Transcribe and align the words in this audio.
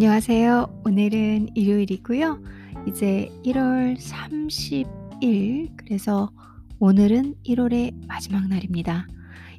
안녕하세요. 0.00 0.82
오늘은 0.84 1.56
일요일이고요. 1.56 2.40
이제 2.86 3.32
1월 3.44 3.98
30일 3.98 5.70
그래서 5.76 6.30
오늘은 6.78 7.34
1월의 7.44 8.06
마지막 8.06 8.46
날입니다. 8.46 9.08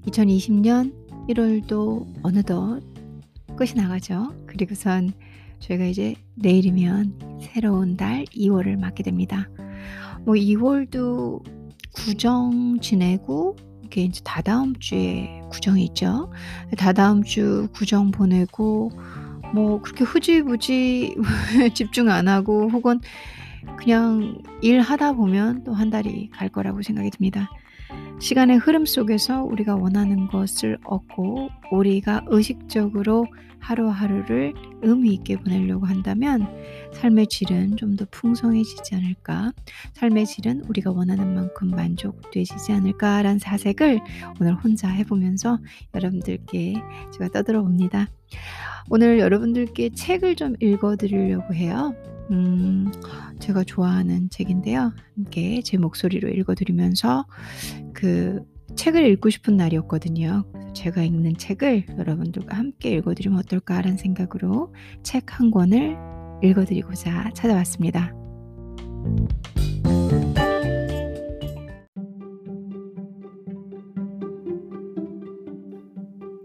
2020년 0.08 0.94
1월도 1.28 2.08
어느덧 2.24 2.80
끝이 3.58 3.74
나가죠. 3.76 4.34
그리고선 4.48 5.12
저희가 5.60 5.84
이제 5.84 6.16
내일이면 6.36 7.42
새로운 7.42 7.98
달 7.98 8.24
2월을 8.28 8.80
맞게 8.80 9.04
됩니다. 9.04 9.50
뭐 10.22 10.36
2월도 10.36 11.44
구정 11.92 12.80
지내고 12.80 13.58
이게 13.84 14.04
이제 14.04 14.22
다다음 14.24 14.74
주에 14.80 15.42
구정이 15.50 15.84
있죠. 15.88 16.32
다다음 16.78 17.24
주 17.24 17.68
구정 17.74 18.12
보내고 18.12 18.92
뭐 19.54 19.82
그렇게 19.82 20.04
흐지부지 20.04 21.16
집중 21.74 22.10
안 22.10 22.28
하고 22.28 22.70
혹은 22.70 23.00
그냥 23.78 24.38
일하다 24.62 25.14
보면 25.14 25.64
또 25.64 25.74
한 25.74 25.90
달이 25.90 26.30
갈 26.32 26.50
거라고 26.50 26.82
생각이 26.82 27.10
듭니다. 27.12 27.50
시간의 28.20 28.58
흐름 28.58 28.86
속에서 28.86 29.44
우리가 29.44 29.76
원하는 29.76 30.28
것을 30.28 30.78
얻고 30.84 31.50
우리가 31.72 32.26
의식적으로 32.28 33.26
하루하루를 33.60 34.54
의미 34.82 35.14
있게 35.14 35.38
보내려고 35.38 35.86
한다면 35.86 36.48
삶의 36.94 37.28
질은 37.28 37.78
좀 37.78 37.96
더 37.96 38.06
풍성해지지 38.12 38.96
않을까? 38.96 39.52
삶의 39.94 40.26
질은 40.26 40.64
우리가 40.70 40.92
원하는 40.92 41.34
만큼 41.34 41.70
만족되시지 41.70 42.72
않을까라는 42.72 43.40
사색을 43.40 44.00
오늘 44.40 44.54
혼자 44.56 44.88
해보면서 44.88 45.60
여러분들께 45.94 46.76
제가 47.14 47.30
떠들어 47.30 47.62
봅니다. 47.62 48.08
오늘 48.90 49.20
여러분들께 49.20 49.90
책을 49.90 50.36
좀 50.36 50.56
읽어 50.62 50.96
드리려고 50.96 51.54
해요. 51.54 51.94
음, 52.32 52.92
제가 53.40 53.64
좋아하는 53.64 54.30
책인데요. 54.30 54.94
함께 55.16 55.62
제 55.64 55.78
목소리로 55.78 56.30
읽어 56.30 56.56
드리면서 56.56 57.26
그 57.94 58.42
책을 58.76 59.06
읽고 59.14 59.30
싶은 59.30 59.58
날이었거든요. 59.58 60.46
제가 60.76 61.02
읽는 61.04 61.38
책을 61.38 61.86
여러분들과 61.98 62.56
함께 62.58 62.92
읽어 62.92 63.14
드리면 63.16 63.40
어떨까라는 63.40 63.98
생각으로 63.98 64.74
책 65.04 65.34
한 65.40 65.52
권을 65.52 65.98
읽어 66.44 66.66
드리고자 66.66 67.32
찾아왔습니다. 67.34 68.14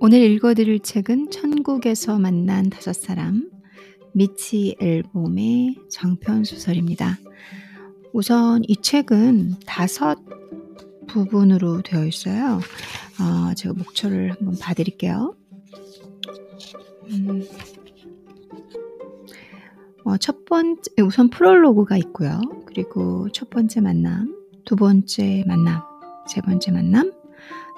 오늘 0.01 0.21
읽어드릴 0.21 0.81
책은 0.81 1.31
천국에서 1.31 2.19
만난 2.19 2.69
다섯 2.69 2.93
사람 2.93 3.51
미치 4.15 4.77
앨범의 4.81 5.77
장편 5.91 6.45
소설입니다. 6.45 7.19
우선 8.13 8.63
이 8.69 8.77
책은 8.77 9.57
다섯 9.67 10.17
부분으로 11.09 11.83
되어 11.83 12.07
있어요. 12.07 12.61
어, 13.21 13.55
제가 13.55 13.75
목초를 13.75 14.31
한번 14.31 14.57
봐드릴게요. 14.59 15.35
음, 17.11 17.45
어, 20.05 20.17
첫 20.19 20.45
번째, 20.45 20.83
우선 21.03 21.29
프롤로그가 21.29 21.97
있고요. 21.99 22.41
그리고 22.67 23.29
첫 23.33 23.51
번째 23.51 23.81
만남, 23.81 24.37
두 24.65 24.77
번째 24.77 25.43
만남, 25.47 25.83
세 26.29 26.41
번째 26.41 26.71
만남, 26.71 27.13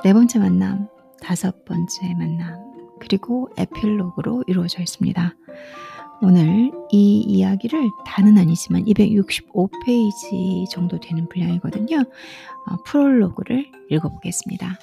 네 0.05 0.13
번째 0.13 0.39
만남, 0.41 0.89
다섯 1.23 1.65
번째 1.65 2.15
만남, 2.19 2.61
그리고 3.01 3.49
에필로그로 3.57 4.45
이루어져 4.47 4.83
있습니다. 4.83 5.35
오늘 6.23 6.71
이 6.91 7.21
이야기를 7.21 7.91
다는 8.07 8.39
아니지만 8.39 8.85
265페이지 8.85 10.69
정도 10.71 10.99
되는 10.99 11.29
분량이거든요. 11.29 11.99
어, 11.99 12.83
프롤로그를 12.85 13.71
읽어보겠습니다. 13.91 14.79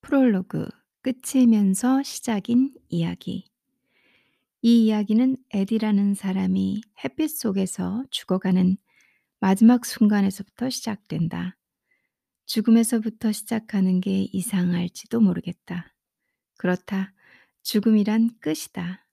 프롤로그 0.00 0.68
끝이면서 1.02 2.02
시작인 2.02 2.72
이야기. 2.88 3.44
이 4.62 4.86
이야기는 4.86 5.36
에디라는 5.50 6.14
사람이 6.14 6.82
햇빛 7.04 7.28
속에서 7.28 8.04
죽어가는 8.10 8.76
마지막 9.40 9.84
순간에서부터 9.86 10.68
시작된다. 10.70 11.56
죽음에서부터 12.50 13.30
시작하는 13.30 14.00
게 14.00 14.26
이상할지도 14.32 15.20
모르겠다. 15.20 15.94
그렇다. 16.58 17.14
죽음이란 17.62 18.40
끝이다. 18.40 19.06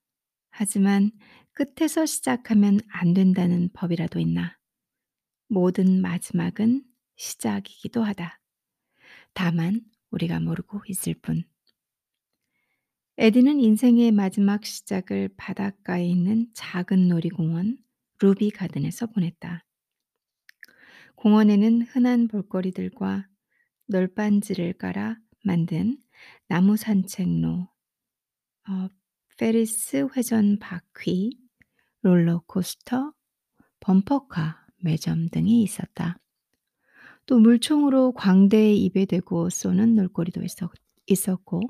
하지만 0.50 1.12
끝에서 1.54 2.08
시작하면 2.08 2.80
안 2.90 3.14
된다는 3.14 3.70
법이라도 3.74 4.20
있나? 4.20 4.58
모든 5.50 6.02
마지막은 6.02 6.84
시작이기도 7.16 8.02
하다. 8.02 8.42
다만 9.36 9.82
우리가 10.10 10.40
모르고 10.40 10.82
있을 10.88 11.14
뿐. 11.14 11.44
에디는 13.20 13.60
인생의 13.60 14.14
마지막 14.14 14.66
시작을 14.66 15.30
바닷가에 15.38 16.08
있는 16.08 16.48
작은 16.56 17.08
놀이공원 17.08 17.78
루비 18.20 18.50
가든에서 18.50 19.06
보냈다. 19.06 19.67
공원에는 21.18 21.82
흔한 21.82 22.28
볼거리들과 22.28 23.28
널빤지를 23.88 24.74
깔아 24.74 25.18
만든 25.44 25.98
나무 26.48 26.78
산책로, 26.78 27.68
어, 28.70 28.90
페리스 29.38 30.08
회전 30.16 30.60
바퀴, 30.60 31.32
롤러코스터, 32.04 33.14
범퍼카 33.80 34.68
매점 34.84 35.30
등이 35.30 35.64
있었다. 35.64 36.20
또 37.26 37.40
물총으로 37.40 38.12
광대에 38.12 38.76
입에 38.76 39.06
대고 39.06 39.50
쏘는 39.50 39.96
놀거리도 39.96 40.44
있었, 40.44 40.70
있었고, 41.08 41.62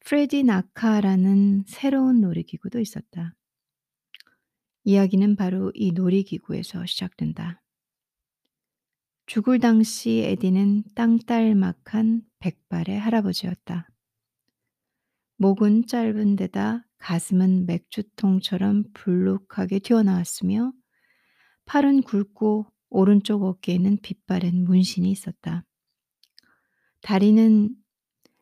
프레디 0.00 0.44
나카라는 0.44 1.64
새로운 1.66 2.22
놀이기구도 2.22 2.80
있었다. 2.80 3.34
이야기는 4.84 5.36
바로 5.36 5.70
이 5.74 5.92
놀이기구에서 5.92 6.86
시작된다. 6.86 7.60
죽을 9.30 9.60
당시 9.60 10.24
에디는 10.24 10.82
땅딸막한 10.96 12.22
백발의 12.40 12.98
할아버지였다. 12.98 13.88
목은 15.36 15.86
짧은 15.86 16.34
데다 16.34 16.84
가슴은 16.98 17.64
맥주통처럼 17.66 18.86
불룩하게 18.92 19.78
튀어나왔으며 19.78 20.72
팔은 21.64 22.02
굵고 22.02 22.72
오른쪽 22.88 23.44
어깨에는 23.44 23.98
빛바랜 24.02 24.64
문신이 24.64 25.08
있었다. 25.12 25.64
다리는 27.00 27.72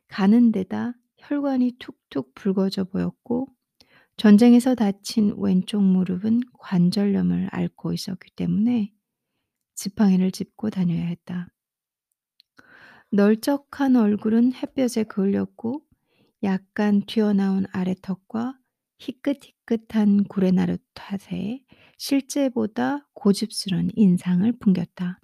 가는 0.07 0.53
데다 0.53 0.95
혈관이 1.19 1.77
툭툭 1.79 2.35
붉어져 2.35 2.85
보였고 2.85 3.47
전쟁에서 4.17 4.75
다친 4.75 5.35
왼쪽 5.37 5.83
무릎은 5.83 6.41
관절염을 6.59 7.51
앓고 7.53 7.93
있었기 7.93 8.31
때문에 8.37 8.95
지팡이를 9.79 10.33
짚고 10.33 10.71
다녀야 10.71 11.05
했다. 11.05 11.49
널쩍한 13.13 13.95
얼굴은 13.95 14.53
햇볕에 14.53 15.05
그을렸고 15.05 15.83
약간 16.43 17.03
튀어나온 17.07 17.65
아래턱과 17.71 18.59
희끗희끗한 18.99 20.25
구레나루 20.25 20.79
탓에 20.95 21.65
실제보다 21.97 23.09
고집스런 23.15 23.91
인상을 23.95 24.51
풍겼다. 24.59 25.21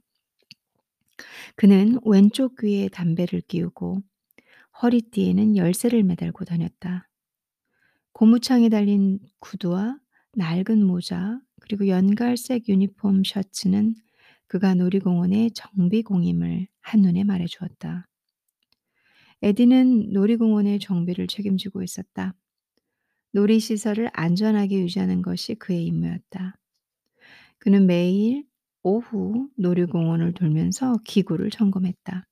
그는 1.56 1.98
왼쪽 2.04 2.56
귀에 2.59 2.89
담배를 2.89 3.41
끼우고 3.41 4.03
허리띠에는 4.83 5.56
열쇠를 5.56 6.04
매달고 6.04 6.45
다녔다. 6.45 7.09
고무창에 8.12 8.68
달린 8.68 9.18
구두와 9.41 9.98
낡은 10.34 10.84
모자 10.84 11.41
그리고 11.60 11.89
연갈색 11.89 12.68
유니폼 12.68 13.24
셔츠는 13.24 13.97
그가 14.46 14.74
놀이공원의 14.74 15.52
정비공임을 15.52 16.68
한눈에 16.80 17.24
말해 17.24 17.46
주었다. 17.46 18.08
에디는 19.42 20.12
놀이공원의 20.12 20.78
정비를 20.78 21.26
책임지고 21.26 21.82
있었다. 21.82 22.34
놀이시설을 23.32 24.10
안전하게 24.12 24.80
유지하는 24.80 25.22
것이 25.22 25.54
그의 25.56 25.84
임무였다. 25.86 26.56
그는 27.58 27.86
매일 27.86 28.46
오후 28.82 29.48
놀이공원을 29.56 30.34
돌면서 30.34 30.98
기구를 31.04 31.50
점검했다. 31.50 32.26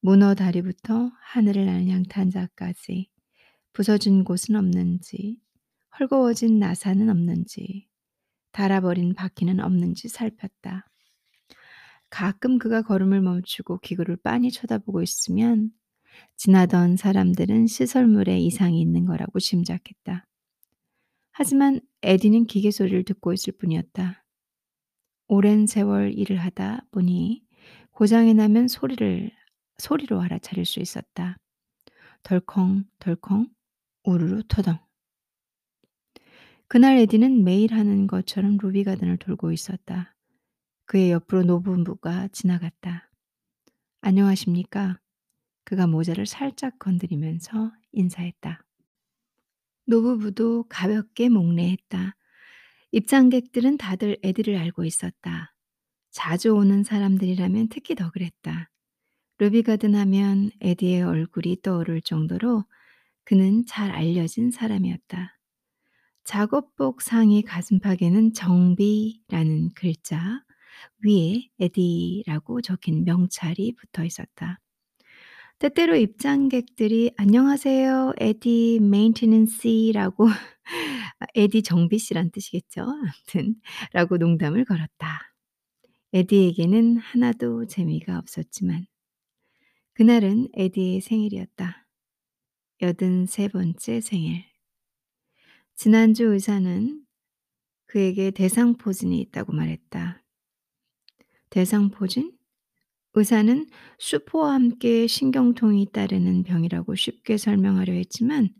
문어 0.00 0.34
다리부터 0.34 1.10
하늘을 1.20 1.66
나는 1.66 1.88
양탄자까지 1.88 3.10
부서진 3.72 4.24
곳은 4.24 4.56
없는지, 4.56 5.40
헐거워진 5.98 6.58
나사는 6.58 7.08
없는지, 7.10 7.86
닳아버린 8.52 9.14
바퀴는 9.14 9.60
없는지 9.60 10.08
살폈다. 10.08 10.86
가끔 12.10 12.58
그가 12.58 12.82
걸음을 12.82 13.20
멈추고 13.20 13.80
기구를 13.80 14.16
빤히 14.16 14.50
쳐다보고 14.50 15.02
있으면 15.02 15.70
지나던 16.36 16.96
사람들은 16.96 17.66
시설물에 17.66 18.38
이상이 18.40 18.80
있는 18.80 19.04
거라고 19.04 19.38
짐작했다. 19.38 20.26
하지만 21.32 21.80
에디는 22.02 22.46
기계 22.46 22.70
소리를 22.70 23.04
듣고 23.04 23.32
있을 23.32 23.52
뿐이었다. 23.52 24.24
오랜 25.28 25.66
세월 25.66 26.12
일을 26.14 26.38
하다 26.38 26.86
보니 26.90 27.44
고장이 27.92 28.34
나면 28.34 28.68
소리를 28.68 29.30
소리로 29.78 30.20
알아차릴 30.20 30.64
수 30.64 30.80
있었다. 30.80 31.36
덜컹 32.22 32.84
덜컹 32.98 33.48
우르르 34.04 34.42
터덩. 34.48 34.78
그날 36.66 36.98
에디는 36.98 37.44
매일 37.44 37.72
하는 37.72 38.06
것처럼 38.06 38.58
루비 38.60 38.84
가든을 38.84 39.18
돌고 39.18 39.52
있었다. 39.52 40.14
그의 40.88 41.10
옆으로 41.10 41.42
노부부가 41.42 42.28
지나갔다. 42.28 43.10
안녕하십니까? 44.00 44.98
그가 45.64 45.86
모자를 45.86 46.24
살짝 46.24 46.78
건드리면서 46.78 47.72
인사했다. 47.92 48.64
노부부도 49.84 50.64
가볍게 50.70 51.28
목례했다. 51.28 52.16
입장객들은 52.92 53.76
다들 53.76 54.16
에디를 54.22 54.56
알고 54.56 54.86
있었다. 54.86 55.54
자주 56.10 56.54
오는 56.54 56.82
사람들이라면 56.82 57.68
특히 57.68 57.94
더 57.94 58.10
그랬다. 58.10 58.70
루비 59.36 59.64
가든 59.64 59.94
하면 59.94 60.50
에디의 60.62 61.02
얼굴이 61.02 61.58
떠오를 61.62 62.00
정도로 62.00 62.64
그는 63.24 63.66
잘 63.66 63.90
알려진 63.90 64.50
사람이었다. 64.50 65.38
작업복 66.24 67.02
상의 67.02 67.42
가슴팍에는 67.42 68.32
정비라는 68.32 69.72
글자 69.74 70.47
위에 71.04 71.48
에디라고 71.58 72.60
적힌 72.62 73.04
명찰이 73.04 73.74
붙어 73.74 74.04
있었다. 74.04 74.60
때때로 75.58 75.96
입장객들이 75.96 77.12
안녕하세요 77.16 78.12
에디 78.18 78.78
메인테넌시라고 78.80 80.26
에디 81.34 81.62
정비 81.62 81.98
씨란 81.98 82.30
뜻이겠죠. 82.30 82.82
아무튼 82.82 83.56
라고 83.92 84.18
농담을 84.18 84.64
걸었다. 84.64 85.34
에디에게는 86.12 86.98
하나도 86.98 87.66
재미가 87.66 88.18
없었지만 88.18 88.86
그날은 89.94 90.48
에디의 90.54 91.00
생일이었다. 91.00 91.88
여든 92.80 93.26
세 93.26 93.48
번째 93.48 94.00
생일. 94.00 94.44
지난주 95.74 96.24
의사는 96.32 97.02
그에게 97.86 98.30
대상 98.30 98.76
포진이 98.76 99.20
있다고 99.22 99.52
말했다. 99.52 100.22
대상포진? 101.50 102.32
의사는 103.14 103.66
수포와 103.98 104.54
함께 104.54 105.06
신경통이 105.06 105.90
따르는 105.92 106.44
병이라고 106.44 106.94
쉽게 106.94 107.36
설명하려 107.36 107.92
했지만 107.94 108.50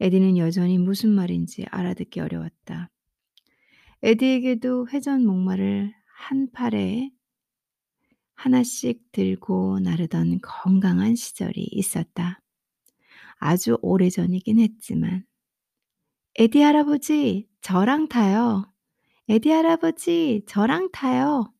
에디는 0.00 0.36
여전히 0.38 0.78
무슨 0.78 1.10
말인지 1.10 1.64
알아듣기 1.70 2.20
어려웠다. 2.20 2.90
에디에게도 4.02 4.88
회전 4.92 5.24
목마를 5.24 5.92
한 6.06 6.50
팔에 6.52 7.10
하나씩 8.34 9.10
들고 9.12 9.80
나르던 9.80 10.40
건강한 10.42 11.16
시절이 11.16 11.68
있었다. 11.72 12.42
아주 13.38 13.78
오래전이긴 13.80 14.60
했지만 14.60 15.24
에디 16.38 16.60
할아버지, 16.60 17.48
저랑 17.62 18.08
타요. 18.08 18.70
에디 19.28 19.50
할아버지, 19.50 20.42
저랑 20.46 20.90
타요. 20.92 21.50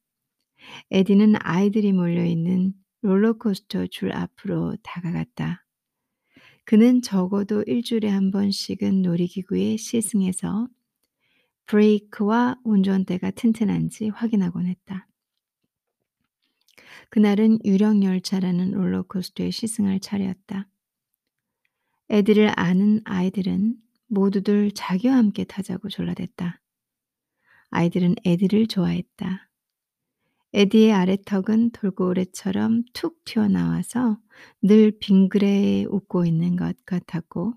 에디는 0.90 1.34
아이들이 1.40 1.92
몰려있는 1.92 2.74
롤러코스터 3.02 3.86
줄 3.88 4.12
앞으로 4.12 4.76
다가갔다. 4.82 5.64
그는 6.64 7.00
적어도 7.00 7.62
일주일에 7.62 8.08
한 8.08 8.30
번씩은 8.30 9.02
놀이기구에 9.02 9.76
시승해서 9.76 10.68
브레이크와 11.66 12.58
운전대가 12.64 13.30
튼튼한지 13.30 14.08
확인하곤 14.08 14.66
했다. 14.66 15.08
그날은 17.10 17.58
유령열차라는 17.64 18.72
롤러코스터에 18.72 19.50
시승할 19.50 20.00
차례였다. 20.00 20.68
애들을 22.10 22.52
아는 22.56 23.00
아이들은 23.04 23.76
모두들 24.08 24.72
자기와 24.72 25.16
함께 25.16 25.44
타자고 25.44 25.88
졸라댔다. 25.88 26.60
아이들은 27.70 28.16
에디를 28.24 28.66
좋아했다. 28.66 29.45
에디의 30.52 30.92
아래턱은 30.92 31.70
돌고래처럼 31.70 32.84
툭 32.92 33.24
튀어나와서 33.24 34.18
늘 34.62 34.92
빙그레 34.98 35.86
웃고 35.88 36.24
있는 36.24 36.56
것 36.56 36.76
같았고 36.86 37.54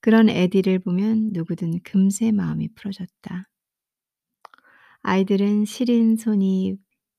그런 0.00 0.28
에디를 0.28 0.78
보면 0.78 1.30
누구든 1.32 1.80
금세 1.82 2.32
마음이 2.32 2.68
풀어졌다. 2.74 3.48
아이들은 5.02 5.64
시린 5.64 6.16
손이 6.16 6.76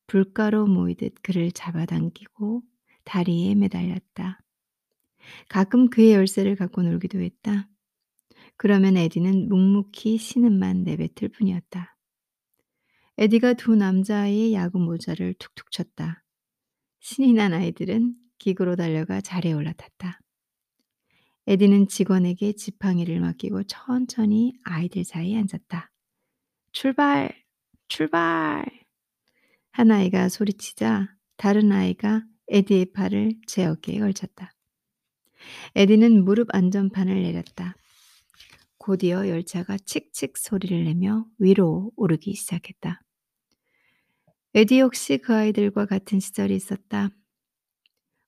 불가로 0.07 0.67
모이듯 0.67 1.15
그를 1.21 1.51
잡아당기고 1.51 2.63
다리에 3.03 3.55
매달렸다. 3.55 4.41
가끔 5.49 5.89
그의 5.89 6.13
열쇠를 6.13 6.55
갖고 6.55 6.81
놀기도 6.81 7.19
했다. 7.19 7.69
그러면 8.55 8.97
에디는 8.97 9.49
묵묵히 9.49 10.17
신음만 10.17 10.83
내뱉을 10.83 11.29
뿐이었다. 11.37 11.96
에디가 13.19 13.53
두 13.53 13.75
남자아이의 13.75 14.53
야구 14.53 14.77
모자를 14.77 15.33
툭툭 15.39 15.71
쳤다. 15.71 16.23
신이 16.99 17.33
난 17.33 17.51
아이들은 17.51 18.13
기구로 18.37 18.75
달려가 18.75 19.21
자리에 19.21 19.53
올라탔다. 19.53 20.21
에디는 21.47 21.87
직원에게 21.87 22.53
지팡이를 22.53 23.19
맡기고 23.19 23.63
천천히 23.63 24.53
아이들 24.63 25.03
사이에 25.03 25.35
앉았다. 25.35 25.91
출발! 26.71 27.43
출발! 27.87 28.63
한 29.71 29.89
아이가 29.89 30.29
소리치자 30.29 31.07
다른 31.37 31.71
아이가 31.71 32.23
에디의 32.49 32.91
팔을 32.93 33.33
제 33.47 33.65
어깨에 33.65 33.97
걸쳤다. 33.97 34.53
에디는 35.73 36.23
무릎 36.23 36.53
안전판을 36.53 37.19
내렸다. 37.23 37.75
곧이어 38.77 39.27
열차가 39.27 39.77
칙칙 39.79 40.37
소리를 40.37 40.83
내며 40.83 41.25
위로 41.39 41.91
오르기 41.95 42.35
시작했다. 42.35 43.01
에디 44.57 44.79
역시 44.79 45.19
그 45.19 45.35
아이들과 45.35 45.85
같은 45.85 46.19
시절이 46.19 46.55
있었다. 46.55 47.11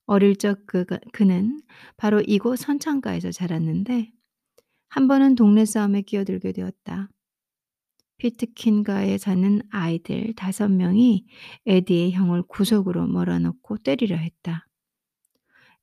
어릴 0.05 0.35
적 0.35 0.59
그, 0.67 0.85
그는 1.11 1.59
바로 1.97 2.21
이곳 2.21 2.57
선창가에서 2.57 3.31
자랐는데 3.31 4.11
한 4.89 5.07
번은 5.07 5.33
동네 5.33 5.65
싸움에 5.65 6.03
끼어들게 6.03 6.51
되었다. 6.51 7.09
피트킨가에 8.17 9.17
사는 9.17 9.59
아이들 9.71 10.35
다섯 10.35 10.69
명이 10.69 11.25
에디의 11.65 12.11
형을 12.11 12.43
구석으로 12.43 13.07
몰아넣고 13.07 13.79
때리려 13.79 14.15
했다. 14.15 14.67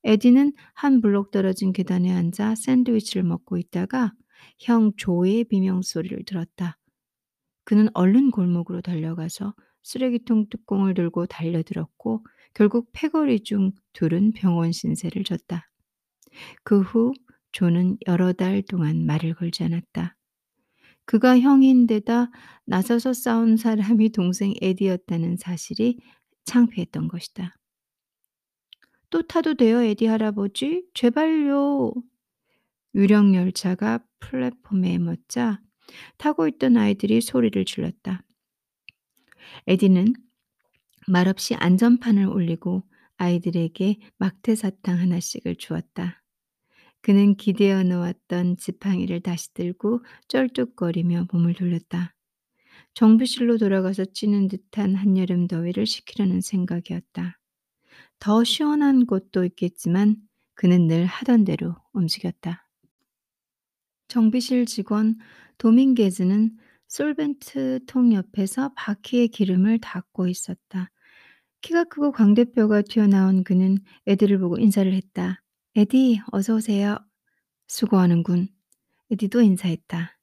에디는 0.05 0.53
한 0.73 1.01
블록 1.01 1.31
떨어진 1.31 1.73
계단에 1.73 2.09
앉아 2.09 2.55
샌드위치를 2.55 3.23
먹고 3.23 3.57
있다가 3.57 4.13
형 4.59 4.93
조의 4.95 5.43
비명소리를 5.43 6.23
들었다. 6.23 6.77
그는 7.65 7.89
얼른 7.93 8.31
골목으로 8.31 8.79
달려가서 8.79 9.53
쓰레기통 9.87 10.49
뚜껑을 10.49 10.93
들고 10.93 11.27
달려들었고 11.27 12.25
결국 12.53 12.89
패거리 12.91 13.39
중 13.39 13.71
둘은 13.93 14.33
병원 14.33 14.73
신세를 14.73 15.23
졌다. 15.23 15.65
그후 16.63 17.13
조는 17.53 17.97
여러 18.05 18.33
달 18.33 18.61
동안 18.63 19.05
말을 19.05 19.33
걸지 19.33 19.63
않았다. 19.63 20.17
그가 21.05 21.39
형인데다 21.39 22.29
나서서 22.65 23.13
싸운 23.13 23.55
사람이 23.55 24.09
동생 24.09 24.53
에디였다는 24.61 25.37
사실이 25.37 25.99
창피했던 26.43 27.07
것이다. 27.07 27.55
또 29.09 29.21
타도 29.21 29.53
돼요, 29.53 29.81
에디 29.81 30.05
할아버지? 30.05 30.83
제발요. 30.95 31.93
유령 32.93 33.35
열차가 33.35 34.03
플랫폼에 34.19 34.97
멎자 34.97 35.61
타고 36.17 36.45
있던 36.49 36.75
아이들이 36.75 37.21
소리를 37.21 37.63
질렀다. 37.63 38.26
에디는 39.67 40.13
말없이 41.07 41.55
안전판을 41.55 42.25
올리고 42.25 42.83
아이들에게 43.17 43.99
막대 44.17 44.55
사탕 44.55 44.99
하나씩을 44.99 45.55
주었다. 45.55 46.23
그는 47.01 47.35
기대어 47.35 47.83
놓았던 47.83 48.57
지팡이를 48.57 49.21
다시 49.21 49.53
들고 49.53 50.03
쩔뚝거리며 50.27 51.27
몸을 51.31 51.53
돌렸다. 51.53 52.13
정비실로 52.93 53.57
돌아가서 53.57 54.05
찌는 54.05 54.47
듯한 54.47 54.95
한여름 54.95 55.47
더위를 55.47 55.85
식히려는 55.85 56.41
생각이었다. 56.41 57.39
더 58.19 58.43
시원한 58.43 59.05
곳도 59.05 59.45
있겠지만 59.45 60.17
그는 60.55 60.87
늘 60.87 61.05
하던 61.05 61.45
대로 61.45 61.75
움직였다. 61.93 62.67
정비실 64.07 64.65
직원 64.65 65.17
도밍게즈는 65.59 66.57
솔벤트 66.87 67.79
통 67.85 68.13
옆에서 68.13 68.71
바퀴에 68.75 69.27
기름을 69.27 69.79
닦고 69.79 70.27
있었다. 70.27 70.89
키가 71.61 71.85
크고 71.85 72.11
광대뼈가 72.11 72.83
튀어나온 72.83 73.43
그는 73.43 73.77
애들을 74.07 74.37
보고 74.39 74.57
인사를 74.57 74.91
했다. 74.93 75.43
에디, 75.75 76.21
어서 76.31 76.55
오세요. 76.55 76.97
수고하는군. 77.67 78.47
에디도 79.11 79.41
인사했다. 79.41 80.17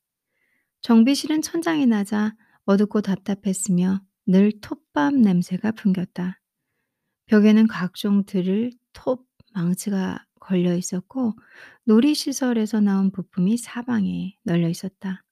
정비실은 0.80 1.42
천장이 1.42 1.86
낮아 1.86 2.34
어둡고 2.64 3.02
답답했으며 3.02 4.00
늘 4.26 4.52
톱밥 4.60 5.14
냄새가 5.14 5.72
풍겼다. 5.72 6.40
벽에는 7.26 7.66
각종 7.66 8.24
드릴, 8.24 8.72
톱, 8.92 9.26
망치가 9.54 10.24
걸려 10.40 10.74
있었고 10.74 11.32
놀이시설에서 11.84 12.80
나온 12.80 13.10
부품이 13.10 13.56
사방에 13.56 14.36
널려 14.42 14.68
있었다. 14.68 15.24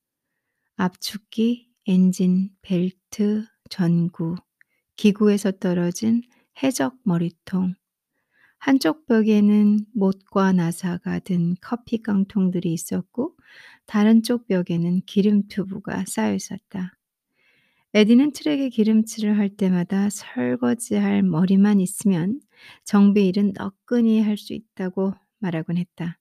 압축기, 0.83 1.69
엔진, 1.87 2.51
벨트, 2.61 3.45
전구, 3.71 4.35
기구에서 4.97 5.53
떨어진 5.53 6.23
해적 6.61 6.99
머리통, 7.05 7.77
한쪽 8.59 9.07
벽에는 9.07 9.87
못과 9.95 10.51
나사가 10.53 11.21
든 11.21 11.55
커피 11.61 12.03
깡통들이 12.03 12.73
있었고 12.73 13.37
다른 13.87 14.25
쪽 14.25 14.49
벽에는 14.49 15.03
기름 15.07 15.47
튜브가 15.47 16.03
쌓여 16.09 16.35
있었다. 16.35 16.99
에디는 17.95 18.33
트랙에 18.33 18.69
기름칠을 18.71 19.39
할 19.39 19.51
때마다 19.51 20.11
설거지할 20.11 21.23
머리만 21.23 21.79
있으면 21.79 22.41
정비 22.83 23.29
일은 23.29 23.53
너끈히 23.55 24.21
할 24.21 24.37
수 24.37 24.53
있다고 24.53 25.15
말하곤 25.39 25.77
했다. 25.77 26.19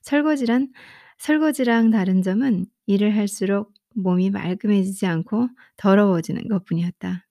설거지란 0.00 0.72
설거지랑 1.18 1.90
다른 1.90 2.22
점은 2.22 2.64
일을 2.86 3.14
할수록 3.14 3.74
몸이 3.94 4.30
말끔해지지 4.30 5.06
않고 5.06 5.48
더러워지는 5.76 6.48
것뿐이었다. 6.48 7.26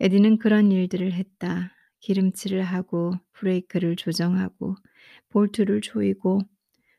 에디는 0.00 0.38
그런 0.38 0.70
일들을 0.70 1.12
했다. 1.12 1.72
기름칠을 2.00 2.62
하고 2.62 3.14
브레이크를 3.32 3.96
조정하고 3.96 4.76
볼트를 5.30 5.80
조이고 5.80 6.40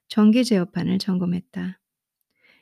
전기 0.07 0.45
제어판을 0.45 0.99
점검했다. 0.99 1.79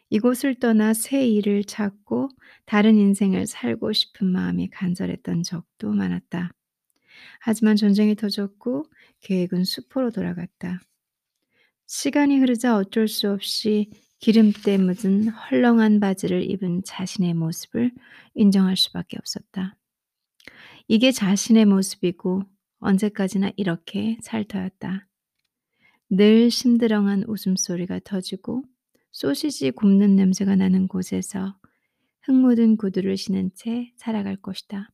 이곳을 0.09 0.59
떠나 0.59 0.93
새 0.93 1.25
일을 1.25 1.63
찾고 1.63 2.29
다른 2.65 2.97
인생을 2.97 3.47
살고 3.47 3.93
싶은 3.93 4.27
마음이 4.27 4.69
간절했던 4.69 5.43
적도 5.43 5.93
많았다. 5.93 6.51
하지만 7.39 7.75
전쟁이 7.75 8.15
터졌고 8.15 8.85
계획은 9.21 9.63
수포로 9.63 10.11
돌아갔다. 10.11 10.81
시간이 11.87 12.39
흐르자 12.39 12.75
어쩔 12.75 13.07
수 13.07 13.29
없이 13.29 13.89
기름때 14.21 14.77
묻은 14.77 15.29
헐렁한 15.29 15.99
바지를 15.99 16.47
입은 16.49 16.83
자신의 16.85 17.33
모습을 17.33 17.91
인정할 18.35 18.77
수밖에 18.77 19.17
없었다. 19.17 19.75
이게 20.87 21.11
자신의 21.11 21.65
모습이고 21.65 22.43
언제까지나 22.81 23.51
이렇게 23.57 24.19
살 24.21 24.43
터였다. 24.43 25.07
늘 26.11 26.51
심드렁한 26.51 27.23
웃음소리가 27.27 28.01
터지고 28.03 28.63
소시지 29.11 29.71
굽는 29.71 30.15
냄새가 30.15 30.55
나는 30.55 30.87
곳에서 30.87 31.57
흙 32.21 32.33
묻은 32.33 32.77
구두를 32.77 33.17
신은 33.17 33.51
채 33.55 33.91
살아갈 33.95 34.35
것이다. 34.35 34.91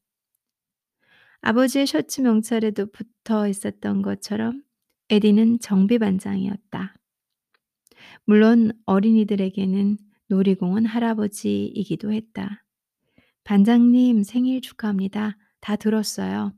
아버지의 1.42 1.86
셔츠 1.86 2.22
명찰에도 2.22 2.86
붙어 2.92 3.50
있었던 3.50 4.02
것처럼 4.04 4.64
에디는 5.10 5.60
정비반장이었다. 5.60 6.96
물론 8.26 8.72
어린이들에게는 8.86 9.98
놀이공원 10.28 10.86
할아버지이기도 10.86 12.12
했다. 12.12 12.64
반장님 13.44 14.24
생일 14.24 14.62
축하합니다. 14.62 15.38
다 15.62 15.76
들었어요. 15.76 16.54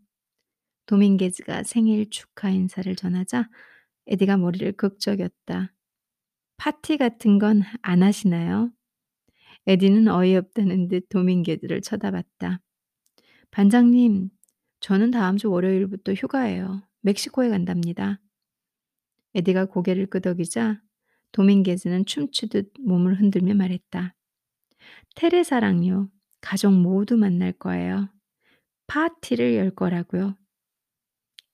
도밍게즈가 0.87 1.63
생일 1.63 2.09
축하 2.09 2.49
인사를 2.49 2.95
전하자 2.95 3.49
에디가 4.07 4.37
머리를 4.37 4.71
극적였다. 4.73 5.73
파티 6.57 6.97
같은 6.97 7.39
건 7.39 7.61
안 7.83 8.03
하시나요? 8.03 8.71
에디는 9.67 10.07
어이없다는 10.07 10.87
듯 10.87 11.09
도밍게즈를 11.09 11.81
쳐다봤다. 11.81 12.59
반장님, 13.51 14.29
저는 14.79 15.11
다음 15.11 15.37
주 15.37 15.51
월요일부터 15.51 16.13
휴가예요. 16.13 16.81
멕시코에 17.01 17.49
간답니다. 17.49 18.19
에디가 19.35 19.65
고개를 19.65 20.07
끄덕이자 20.07 20.81
도밍게즈는 21.31 22.05
춤추듯 22.05 22.73
몸을 22.79 23.19
흔들며 23.19 23.53
말했다. 23.55 24.15
테레사랑요. 25.15 26.09
가족 26.41 26.73
모두 26.73 27.17
만날 27.17 27.51
거예요. 27.51 28.09
파티를 28.87 29.55
열 29.55 29.71
거라고요. 29.71 30.35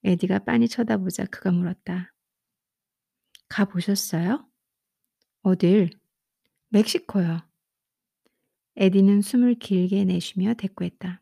에디가 0.03 0.39
빤히 0.39 0.67
쳐다보자 0.67 1.25
그가 1.25 1.51
물었다. 1.51 2.13
가 3.50 3.65
보셨어요? 3.65 4.48
어딜? 5.44 5.89
멕시코요. 6.70 7.41
에디는 8.77 9.22
숨을 9.22 9.55
길게 9.55 10.05
내쉬며 10.05 10.53
대꾸했다. 10.55 11.22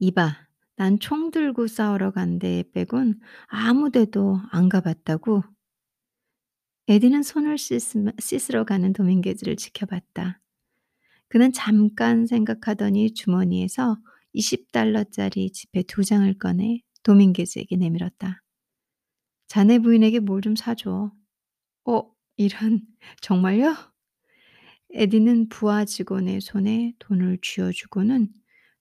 이봐, 0.00 0.46
난 0.76 0.98
총 0.98 1.30
들고 1.30 1.66
싸우러 1.66 2.10
간데 2.10 2.64
빼곤 2.72 3.20
아무 3.46 3.90
데도 3.90 4.40
안 4.50 4.68
가봤다고. 4.68 5.42
에디는 6.88 7.22
손을 7.22 7.58
씻으, 7.58 8.12
씻으러 8.18 8.64
가는 8.64 8.92
도밍게즈를 8.92 9.56
지켜봤다. 9.56 10.40
그는 11.28 11.52
잠깐 11.52 12.26
생각하더니 12.26 13.12
주머니에서 13.14 13.98
20달러짜리 14.34 15.52
지폐 15.52 15.82
두 15.84 16.04
장을 16.04 16.32
꺼내 16.38 16.80
도밍게즈에게 17.02 17.76
내밀었다. 17.76 18.42
자네 19.48 19.78
부인에게 19.78 20.20
뭘 20.20 20.40
좀 20.42 20.56
사줘. 20.56 21.12
어, 21.86 22.02
이런, 22.36 22.82
정말요? 23.22 23.74
에디는 24.92 25.48
부하 25.48 25.84
직원의 25.84 26.40
손에 26.40 26.94
돈을 26.98 27.38
쥐어주고는 27.42 28.28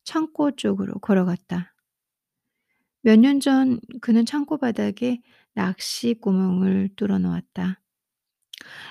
창고 0.03 0.55
쪽으로 0.55 1.00
걸어갔다. 1.00 1.74
몇 3.03 3.17
년 3.19 3.39
전 3.39 3.79
그는 4.01 4.25
창고 4.25 4.57
바닥에 4.57 5.22
낚시 5.53 6.13
구멍을 6.15 6.89
뚫어 6.95 7.19
놓았다. 7.19 7.81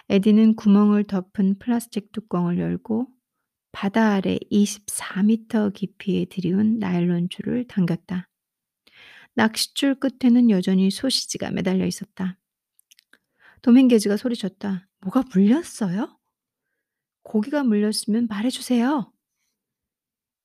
에디는 0.08 0.56
구멍을 0.56 1.04
덮은 1.04 1.58
플라스틱 1.58 2.12
뚜껑을 2.12 2.58
열고 2.58 3.08
바다 3.72 4.12
아래 4.12 4.38
24미터 4.50 5.72
깊이에 5.72 6.26
들이운 6.26 6.78
나일론 6.78 7.28
줄을 7.30 7.66
당겼다. 7.66 8.28
낚싯줄 9.34 9.96
끝에는 10.00 10.50
여전히 10.50 10.90
소시지가 10.90 11.50
매달려 11.50 11.86
있었다. 11.86 12.38
도밍게즈가 13.62 14.16
소리쳤다. 14.16 14.88
뭐가 15.00 15.24
물렸어요? 15.32 16.18
고기가 17.22 17.64
물렸으면 17.64 18.26
말해주세요. 18.28 19.10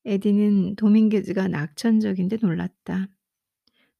에디는 0.05 0.77
도밍게즈가 0.77 1.49
낙천적인데 1.49 2.37
놀랐다. 2.41 3.07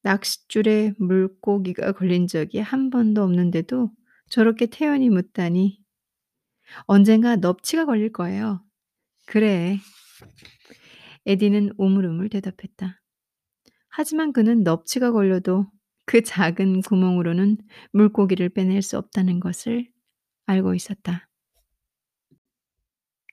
낚싯줄에 0.04 0.94
물고기가 0.98 1.92
걸린 1.92 2.28
적이 2.28 2.60
한 2.60 2.90
번도 2.90 3.24
없는데도 3.24 3.92
저렇게 4.30 4.66
태연히 4.68 5.10
묻다니. 5.10 5.80
언젠가 6.86 7.36
넙치가 7.38 7.86
걸릴 7.86 8.12
거예요. 8.12 8.64
그래. 9.26 9.80
에디는 11.26 11.72
우물우물 11.78 12.30
대답했다. 12.30 13.02
하지만 13.90 14.34
그는 14.34 14.64
넙치가 14.64 15.12
걸려도 15.12 15.68
그 16.06 16.22
작은 16.22 16.82
구멍으로는 16.82 17.58
물고기를 17.92 18.50
빼낼 18.50 18.82
수 18.82 18.98
없다는 18.98 19.40
것을 19.40 19.90
알고 20.46 20.74
있었다. 20.76 21.28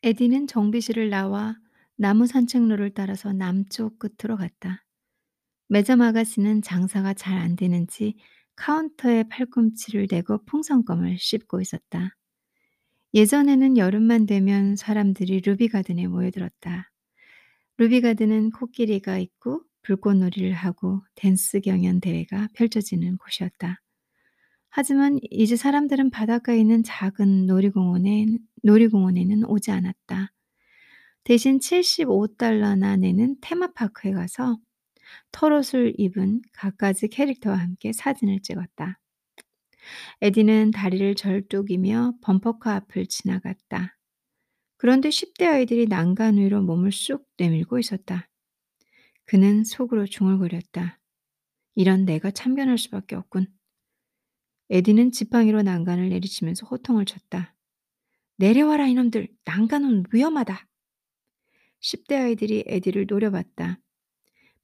에디는 0.03 0.47
정비실을 0.47 1.11
나와 1.11 1.57
나무 1.97 2.27
산책로를 2.27 2.95
따라서 2.95 3.33
남쪽 3.33 3.99
끝으로 3.99 4.37
갔다. 4.37 4.85
매점 5.69 6.01
아가씨는 6.03 6.63
장사가 6.63 7.15
잘 7.15 7.39
안 7.39 7.57
되는지 7.57 8.17
카운터에 8.57 9.25
팔꿈치를 9.25 10.09
대고 10.09 10.45
풍선껌을 10.45 11.19
씹고 11.19 11.61
있었다. 11.61 12.17
예전에는 13.15 13.77
여름만 13.79 14.27
되면 14.27 14.77
사람들이 14.77 15.41
루비가든에 15.41 16.07
모여들었다. 16.09 16.91
루비가든은 17.79 18.51
코끼리가 18.51 19.19
있고 19.19 19.63
불꽃놀이를 19.83 20.53
하고 20.53 21.03
댄스 21.15 21.61
경연 21.61 22.01
대회가 22.01 22.49
펼쳐지는 22.55 23.19
곳이었다. 23.19 23.81
하지만 24.71 25.21
이제 25.31 25.55
사람들은 25.55 26.11
바닷가에 26.11 26.59
있는 26.59 26.83
작은 26.83 27.47
놀이공원에, 27.47 28.27
놀이공원에는 28.65 29.45
오지 29.45 29.71
않았다. 29.71 30.33
대신 31.23 31.59
75달러나 31.59 32.99
내는 32.99 33.37
테마파크에 33.41 34.13
가서 34.13 34.59
털옷을 35.33 35.95
입은 35.99 36.43
갖가지 36.53 37.09
캐릭터와 37.09 37.57
함께 37.57 37.93
사진을 37.93 38.41
찍었다. 38.43 39.01
에디는 40.21 40.71
다리를 40.71 41.15
절뚝이며 41.15 42.15
범퍼카 42.23 42.75
앞을 42.75 43.07
지나갔다. 43.07 43.99
그런데 44.77 45.09
10대 45.09 45.47
아이들이 45.47 45.87
난간 45.87 46.39
위로 46.39 46.63
몸을 46.63 46.93
쑥 46.93 47.27
내밀고 47.37 47.79
있었다. 47.79 48.29
그는 49.25 49.65
속으로 49.65 50.07
중얼거렸다. 50.07 51.01
이런 51.75 52.05
내가 52.05 52.31
참견할 52.31 52.79
수밖에 52.79 53.17
없군. 53.17 53.47
에디는 54.71 55.13
지팡이로 55.13 55.63
난간을 55.63 56.09
내리치면서 56.09 56.67
호통을 56.67 57.05
쳤다. 57.05 57.55
내려와라 58.37 58.87
이놈들! 58.89 59.29
난간은 59.45 60.05
위험하다! 60.13 60.67
10대 61.81 62.21
아이들이 62.21 62.65
에디를 62.67 63.07
노려봤다. 63.09 63.79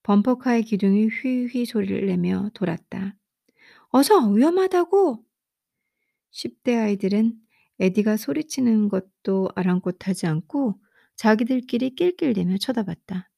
범퍼카의 0.03 0.63
기둥이 0.63 1.09
휘휘 1.09 1.67
소리를 1.67 2.07
내며 2.07 2.51
돌았다. 2.55 3.17
어서 3.91 4.29
위험하다고! 4.29 5.25
10대 6.33 6.79
아이들은 6.81 7.35
에디가 7.81 8.17
소리치는 8.17 8.89
것도 8.89 9.51
아랑곳하지 9.55 10.27
않고 10.27 10.81
자기들끼리 11.17 11.95
낄낄대며 11.97 12.59
쳐다봤다. 12.59 13.31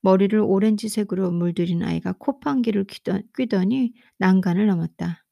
머리를 0.00 0.38
오렌지색으로 0.38 1.30
물들인 1.30 1.82
아이가 1.82 2.12
콧방귀를 2.12 2.86
뀌더 3.34 3.64
니 3.64 3.92
난간을 4.18 4.66
넘었다. 4.66 5.24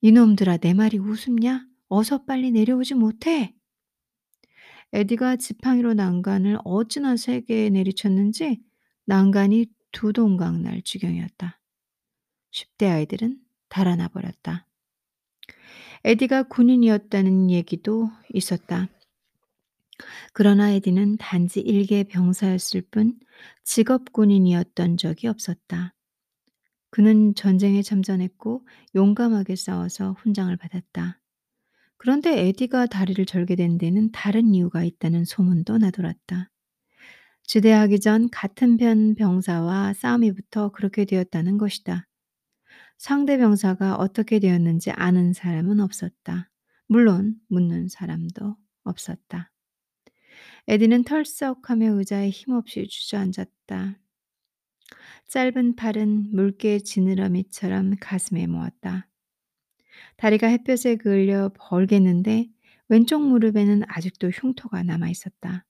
이놈들아 0.00 0.58
내 0.58 0.74
말이 0.74 0.98
우습냐? 0.98 1.66
어서 1.88 2.24
빨리 2.24 2.50
내려오지 2.50 2.94
못해. 2.94 3.54
에디가 4.92 5.36
지팡이로 5.36 5.94
난간을 5.94 6.58
어찌나 6.64 7.16
세게 7.16 7.70
내리쳤는지 7.70 8.60
난간이 9.04 9.66
두 9.90 10.12
동강 10.12 10.62
날 10.62 10.82
지경이었다. 10.82 11.60
10대 12.52 12.90
아이들은 12.90 13.38
달아나 13.68 14.08
버렸다. 14.08 14.66
에디가 16.04 16.44
군인이었다는 16.44 17.50
얘기도 17.50 18.10
있었다. 18.32 18.88
그러나 20.32 20.70
에디는 20.70 21.18
단지 21.18 21.60
일개 21.60 22.04
병사였을 22.04 22.82
뿐 22.90 23.18
직업 23.64 24.12
군인이었던 24.12 24.96
적이 24.96 25.28
없었다. 25.28 25.94
그는 26.90 27.34
전쟁에 27.34 27.82
참전했고 27.82 28.66
용감하게 28.94 29.56
싸워서 29.56 30.12
훈장을 30.12 30.54
받았다. 30.56 31.20
그런데 31.96 32.48
에디가 32.48 32.86
다리를 32.86 33.24
절게 33.24 33.56
된 33.56 33.78
데는 33.78 34.10
다른 34.12 34.54
이유가 34.54 34.84
있다는 34.84 35.24
소문도 35.24 35.78
나돌았다. 35.78 36.51
지대하기 37.44 38.00
전 38.00 38.30
같은 38.30 38.76
편 38.76 39.14
병사와 39.14 39.92
싸움이 39.94 40.32
붙어 40.32 40.70
그렇게 40.70 41.04
되었다는 41.04 41.58
것이다. 41.58 42.06
상대 42.98 43.36
병사가 43.36 43.96
어떻게 43.96 44.38
되었는지 44.38 44.90
아는 44.92 45.32
사람은 45.32 45.80
없었다. 45.80 46.50
물론 46.86 47.36
묻는 47.48 47.88
사람도 47.88 48.56
없었다. 48.84 49.50
에디는 50.68 51.04
털썩하며 51.04 51.98
의자에 51.98 52.30
힘없이 52.30 52.86
주저앉았다. 52.88 53.98
짧은 55.28 55.76
팔은 55.76 56.30
물개 56.34 56.78
지느러미처럼 56.78 57.96
가슴에 58.00 58.46
모았다. 58.46 59.08
다리가 60.16 60.46
햇볕에 60.46 60.96
그을려 60.96 61.50
벌겠는데 61.54 62.48
왼쪽 62.88 63.26
무릎에는 63.26 63.82
아직도 63.88 64.30
흉터가 64.30 64.82
남아 64.82 65.08
있었다. 65.08 65.64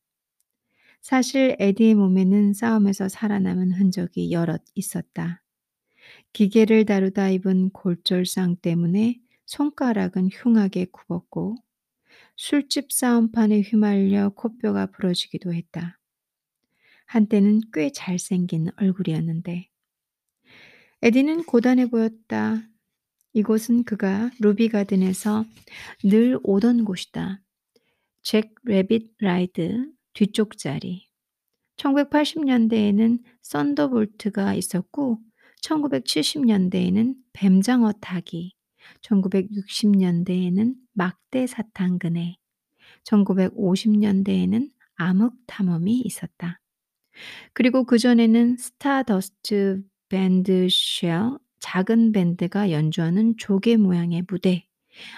사실 1.03 1.57
에디의 1.59 1.97
몸에는 1.97 2.55
싸움에서 2.55 3.09
살아남은 3.09 3.73
흔적이 3.73 4.31
여럿 4.31 4.63
있었다. 4.77 5.43
기계를 6.33 6.85
다루다 6.85 7.29
입은 7.31 7.71
골절상 7.71 8.57
때문에 8.63 9.21
손가락은 9.47 10.29
흉하게 10.33 10.87
굽었고 10.93 11.57
술집 12.37 12.93
싸움판에 12.93 13.63
휘말려 13.63 14.31
코뼈가 14.31 14.87
부러지기도 14.87 15.53
했다. 15.53 15.99
한때는 17.07 17.63
꽤 17.73 17.91
잘생긴 17.91 18.69
얼굴이었는데 18.77 19.69
에디는 21.03 21.45
고단해 21.45 21.91
보였다. 21.91 22.63
이곳은 23.33 23.83
그가 23.85 24.31
루비가든에서 24.39 25.45
늘 26.05 26.39
오던 26.45 26.85
곳이다. 26.85 27.43
Jack 28.23 28.55
Rabbit 28.65 29.15
Ride 29.19 29.91
뒤쪽 30.15 30.59
자리. 30.59 31.09
1980년대에는 31.77 33.23
썬더볼트가 33.43 34.55
있었고 34.55 35.19
1970년대에는 35.63 37.15
뱀장어 37.33 37.93
타기, 38.01 38.53
1960년대에는 39.03 40.75
막대 40.93 41.47
사탕 41.47 41.92
그네, 41.92 42.37
1950년대에는 43.05 44.71
암흑 44.97 45.35
탐험이 45.47 46.01
있었다. 46.01 46.61
그리고 47.53 47.85
그전에는 47.85 48.57
스타더스트 48.57 49.83
밴드 50.09 50.69
쉘, 50.71 51.39
작은 51.61 52.13
밴드가 52.13 52.71
연주하는 52.71 53.37
조개 53.39 53.77
모양의 53.77 54.25
무대, 54.29 54.67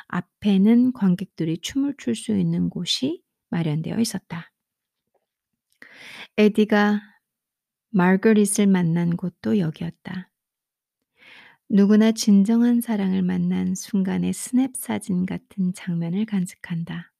앞에는 0.08 0.92
관객들이 0.94 1.58
춤을 1.58 1.96
출 1.98 2.14
수 2.16 2.36
있는 2.36 2.70
곳이 2.70 3.22
마련되어 3.50 3.98
있었다. 4.00 4.50
에디가 6.36 7.00
마거릿을 7.90 8.66
만난 8.66 9.16
곳도 9.16 9.60
여기였다. 9.60 10.32
누구나 11.68 12.10
진정한 12.10 12.80
사랑을 12.80 13.22
만난 13.22 13.76
순간의 13.76 14.32
스냅 14.32 14.74
사진 14.74 15.26
같은 15.26 15.72
장면을 15.74 16.26
간직한다. 16.26 17.12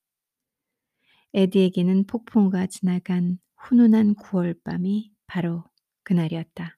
에디에게는 1.33 2.09
폭풍우가 2.09 2.67
지나간 2.67 3.39
훈훈한 3.57 4.17
9월 4.17 4.61
밤이 4.65 5.13
바로 5.29 5.63
그날이었다. 6.03 6.77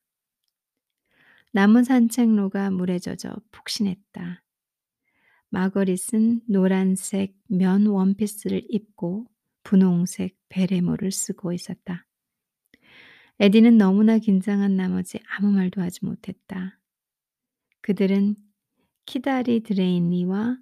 나무 1.52 1.84
산책로가 1.84 2.70
물에 2.70 2.98
젖어 2.98 3.34
푹신했다. 3.50 4.44
마거릿은 5.48 6.42
노란색 6.46 7.34
면 7.48 7.86
원피스를 7.86 8.62
입고 8.68 9.26
분홍색 9.62 10.36
베레모를 10.50 11.12
쓰고 11.12 11.54
있었다. 11.54 12.06
에디는 13.38 13.76
너무나 13.76 14.18
긴장한 14.18 14.76
나머지 14.76 15.20
아무 15.28 15.50
말도 15.52 15.82
하지 15.82 16.04
못했다. 16.04 16.78
그들은 17.82 18.34
키다리 19.04 19.60
드레이니와 19.60 20.58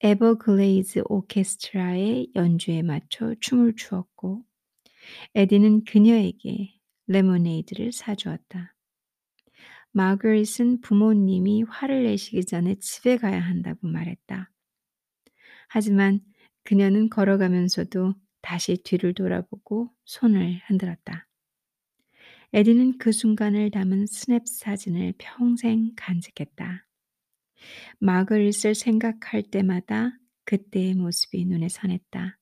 에버글레이즈 0.00 1.02
오케스트라의 1.06 2.30
연주에 2.34 2.82
맞춰 2.82 3.34
춤을 3.40 3.74
추었고 3.76 4.44
에디는 5.34 5.84
그녀에게 5.84 6.74
레모네이드를 7.08 7.92
사주었다. 7.92 8.74
마거릿은 9.90 10.80
부모님이 10.80 11.64
화를 11.64 12.04
내시기 12.04 12.44
전에 12.44 12.76
집에 12.76 13.16
가야 13.16 13.40
한다고 13.40 13.88
말했다. 13.88 14.50
하지만 15.68 16.20
그녀는 16.62 17.10
걸어가면서도 17.10 18.14
다시 18.40 18.76
뒤를 18.82 19.12
돌아보고 19.12 19.90
손을 20.04 20.60
흔들었다. 20.66 21.28
에디는 22.54 22.98
그 22.98 23.12
순간을 23.12 23.70
담은 23.70 24.06
스냅 24.06 24.46
사진을 24.46 25.14
평생 25.16 25.92
간직했다. 25.96 26.86
마그릿을 27.98 28.74
생각할 28.74 29.42
때마다 29.42 30.18
그때의 30.44 30.94
모습이 30.94 31.46
눈에 31.46 31.70
선했다. 31.70 32.38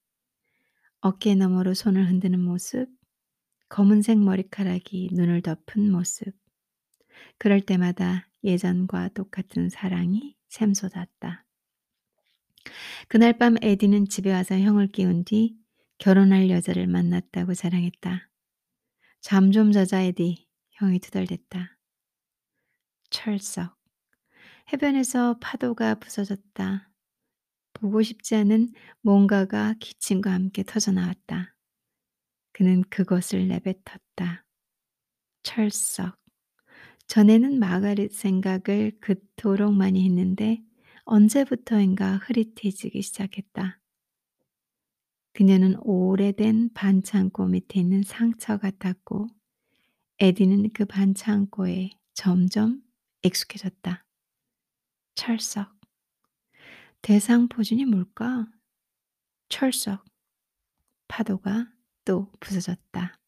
어깨 1.01 1.37
너머로 1.37 1.75
손을 1.75 2.09
흔드는 2.09 2.41
모습, 2.41 2.89
검은색 3.69 4.19
머리카락이 4.19 5.11
눈을 5.13 5.43
덮은 5.43 5.93
모습. 5.93 6.35
그럴 7.39 7.61
때마다 7.61 8.29
예전과 8.43 9.11
똑같은 9.11 9.69
사랑이 9.69 10.35
샘솟았다. 10.49 11.47
그날 13.07 13.39
밤 13.39 13.55
에디는 13.63 14.09
집에 14.09 14.33
와서 14.33 14.59
형을 14.59 14.89
깨운 14.89 15.23
뒤 15.23 15.57
결혼할 15.99 16.51
여자를 16.51 16.89
만났다고 16.89 17.55
자랑했다. 17.55 18.30
잠 19.23 19.53
좀 19.53 19.73
자자 19.73 20.01
에디. 20.03 20.47
형이 20.73 20.99
투덜댔다. 21.01 21.79
철석. 23.11 23.77
해변에서 24.73 25.39
파도가 25.41 25.97
부서졌다. 25.97 26.91
보고 27.75 28.03
싶지 28.03 28.37
않은 28.37 28.73
뭔가가 29.03 29.75
기침과 29.81 30.33
함께 30.33 30.63
터져나왔다. 30.63 31.57
그는 32.53 32.83
그것을 32.91 33.49
내뱉었다. 33.49 34.45
철석. 35.43 36.17
전에는 37.09 37.59
마가릿 37.59 38.13
생각을 38.15 38.99
그토록 39.01 39.75
많이 39.75 40.05
했는데 40.05 40.63
언제부터인가 41.05 42.19
흐릿해지기 42.19 43.03
시작했다. 43.03 43.80
그녀는 45.33 45.77
오래된 45.81 46.73
반창고 46.75 47.47
밑에 47.47 47.81
있는 47.81 48.03
상처 48.03 48.59
같았고 48.59 49.29
에디는 50.19 50.71
그 50.75 50.85
반창고에 50.85 51.91
점점 52.15 52.83
익숙해졌다. 53.23 54.05
철석. 55.15 55.79
대상 57.03 57.49
포진이 57.49 57.87
뭘까? 57.87 58.47
철석. 59.49 60.05
파도가 61.09 61.73
또 62.05 62.31
부서졌다. 62.41 63.19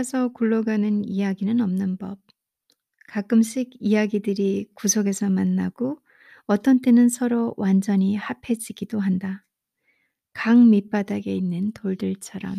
혼자서 0.00 0.28
굴러가는 0.28 1.04
이야기는 1.04 1.60
없는 1.60 1.98
법. 1.98 2.18
가끔씩 3.08 3.70
이야기들이 3.80 4.68
구석에서 4.74 5.28
만나고 5.28 5.98
어떤 6.46 6.80
때는 6.80 7.08
서로 7.10 7.54
완전히 7.58 8.16
합해지기도 8.16 8.98
한다. 8.98 9.44
강 10.32 10.70
밑바닥에 10.70 11.34
있는 11.34 11.72
돌들처럼. 11.72 12.54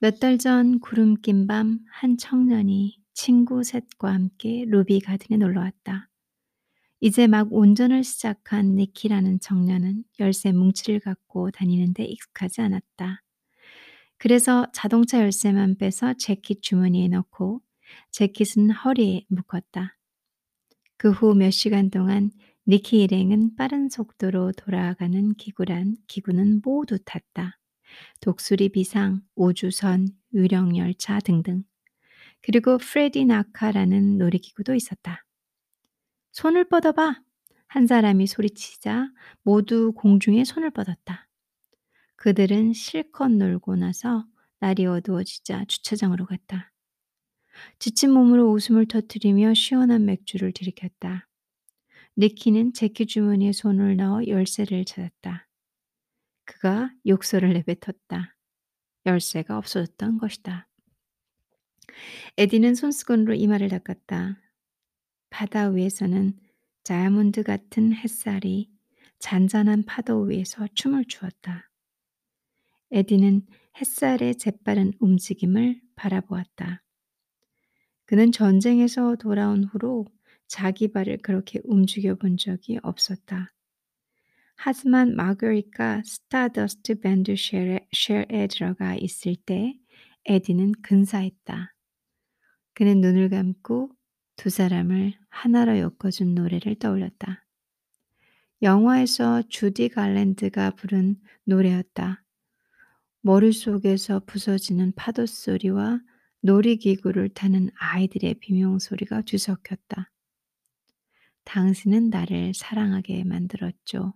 몇 0.00 0.20
달 0.20 0.38
전 0.38 0.80
구름 0.80 1.16
낀 1.20 1.46
밤 1.46 1.80
한 1.90 2.16
청년이 2.16 3.02
친구 3.12 3.62
셋과 3.62 4.12
함께 4.12 4.64
루비 4.66 5.00
가든에 5.00 5.36
놀러 5.36 5.60
왔다. 5.60 6.08
이제 7.00 7.26
막 7.26 7.52
운전을 7.52 8.04
시작한 8.04 8.76
니키라는 8.76 9.40
청년은 9.40 10.04
열쇠 10.18 10.52
뭉치를 10.52 11.00
갖고 11.00 11.50
다니는데 11.50 12.04
익숙하지 12.04 12.62
않았다. 12.62 13.23
그래서 14.18 14.66
자동차 14.72 15.20
열쇠만 15.20 15.76
빼서 15.76 16.14
재킷 16.14 16.62
주머니에 16.62 17.08
넣고 17.08 17.60
재킷은 18.10 18.70
허리에 18.70 19.24
묶었다. 19.28 19.96
그 20.96 21.10
후 21.12 21.34
몇 21.34 21.50
시간 21.50 21.90
동안 21.90 22.30
니키 22.66 23.02
일행은 23.02 23.56
빠른 23.56 23.88
속도로 23.88 24.52
돌아가는 24.52 25.34
기구란 25.34 25.96
기구는 26.06 26.62
모두 26.64 26.98
탔다. 27.04 27.58
독수리 28.20 28.70
비상, 28.70 29.20
우주선, 29.36 30.08
유령열차 30.32 31.20
등등. 31.20 31.64
그리고 32.42 32.78
프레디 32.78 33.24
나카라는 33.24 34.18
놀이기구도 34.18 34.74
있었다. 34.74 35.24
손을 36.32 36.64
뻗어봐! 36.68 37.20
한 37.68 37.86
사람이 37.86 38.26
소리치자 38.26 39.08
모두 39.42 39.92
공중에 39.92 40.44
손을 40.44 40.70
뻗었다. 40.70 41.28
그들은 42.16 42.72
실컷 42.72 43.28
놀고 43.28 43.76
나서 43.76 44.26
날이 44.60 44.86
어두워지자 44.86 45.66
주차장으로 45.66 46.26
갔다. 46.26 46.72
지친 47.78 48.10
몸으로 48.10 48.50
웃음을 48.50 48.86
터뜨리며 48.86 49.54
시원한 49.54 50.04
맥주를 50.04 50.52
들이켰다. 50.52 51.28
니키는 52.16 52.72
재킷 52.72 53.06
주머니에 53.06 53.52
손을 53.52 53.96
넣어 53.96 54.26
열쇠를 54.26 54.84
찾았다. 54.84 55.48
그가 56.44 56.92
욕설을 57.06 57.52
내뱉었다. 57.54 58.36
열쇠가 59.06 59.58
없어졌던 59.58 60.18
것이다. 60.18 60.68
에디는 62.36 62.74
손수건으로 62.74 63.34
이마를 63.34 63.68
닦았다. 63.68 64.40
바다 65.30 65.68
위에서는 65.68 66.38
다이아몬드 66.84 67.42
같은 67.42 67.92
햇살이 67.92 68.70
잔잔한 69.18 69.84
파도 69.84 70.22
위에서 70.22 70.68
춤을 70.74 71.06
추었다. 71.06 71.70
에디는 72.94 73.44
햇살의 73.80 74.36
재빠른 74.36 74.92
움직임을 75.00 75.80
바라보았다. 75.96 76.84
그는 78.04 78.30
전쟁에서 78.30 79.16
돌아온 79.16 79.64
후로 79.64 80.06
자기 80.46 80.92
발을 80.92 81.18
그렇게 81.18 81.60
움직여 81.64 82.14
본 82.14 82.36
적이 82.36 82.78
없었다. 82.84 83.52
하지만 84.54 85.16
마거릿이 85.16 86.02
스타더스트 86.04 87.00
band 87.00 87.34
shell에 87.36 88.46
들어가 88.46 88.94
있을 88.94 89.34
때 89.44 89.74
에디는 90.26 90.70
근사했다. 90.80 91.74
그는 92.74 93.00
눈을 93.00 93.28
감고 93.28 93.90
두 94.36 94.50
사람을 94.50 95.14
하나로 95.30 95.78
엮어준 95.78 96.36
노래를 96.36 96.76
떠올렸다. 96.76 97.44
영화에서 98.62 99.42
주디 99.48 99.88
갈랜드가 99.88 100.70
부른 100.70 101.16
노래였다. 101.42 102.23
머릿속에서 103.26 104.20
부서지는 104.26 104.92
파도 104.96 105.24
소리와 105.24 105.98
놀이기구를 106.40 107.30
타는 107.30 107.70
아이들의 107.74 108.34
비명소리가 108.34 109.22
뒤섞였다. 109.22 110.12
당신은 111.44 112.10
나를 112.10 112.52
사랑하게 112.52 113.24
만들었죠. 113.24 114.12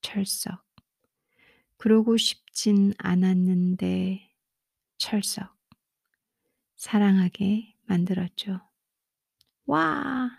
철석. 0.00 0.66
그러고 1.76 2.16
싶진 2.16 2.92
않았는데 2.98 4.28
철석. 4.98 5.56
사랑하게 6.74 7.76
만들었죠. 7.84 8.60
와! 9.66 10.30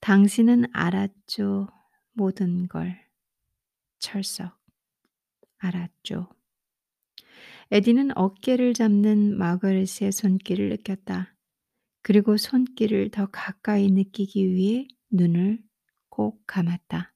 당신은 0.00 0.64
알았죠. 0.72 1.68
모든 2.10 2.66
걸. 2.66 3.00
철석. 4.00 4.58
알았죠. 5.58 6.39
에디는 7.70 8.16
어깨를 8.16 8.74
잡는 8.74 9.38
마거릿의 9.38 10.12
손길을 10.12 10.70
느꼈다. 10.70 11.36
그리고 12.02 12.36
손길을 12.36 13.10
더 13.10 13.26
가까이 13.26 13.90
느끼기 13.90 14.54
위해 14.54 14.88
눈을 15.10 15.62
꼭 16.08 16.42
감았다. 16.46 17.14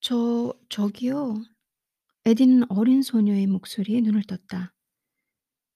저, 0.00 0.54
저기요. 0.68 1.42
에디는 2.24 2.70
어린 2.70 3.02
소녀의 3.02 3.46
목소리에 3.46 4.00
눈을 4.00 4.22
떴다. 4.24 4.74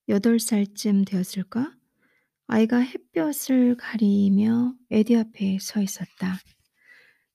여덟 0.09 0.41
살쯤 0.41 1.05
되었을까? 1.05 1.73
아이가 2.49 2.79
햇볕을 2.79 3.77
가리며 3.77 4.75
에디 4.91 5.17
앞에 5.17 5.59
서 5.61 5.81
있었다. 5.81 6.39